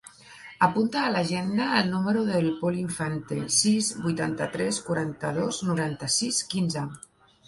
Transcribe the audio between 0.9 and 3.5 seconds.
a l'agenda el número del Pol Infante: